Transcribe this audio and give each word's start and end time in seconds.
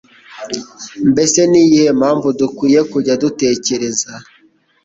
mbese 1.11 1.39
niyihe 1.49 1.89
mpamvu 1.99 2.27
dukwiye 2.39 2.79
kujya 2.91 3.13
dutekereza 3.21 4.13